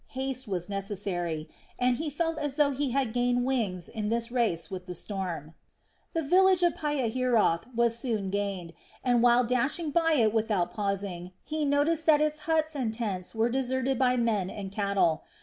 [0.17, 1.47] Haste was necessary,
[1.77, 5.53] and he felt as though he had gained wings in this race with the storm.
[6.13, 11.65] The village of Pihahiroth was soon gained, and while dashing by it without pausing, he
[11.65, 15.21] noticed that its huts and tents were deserted by men and cattle.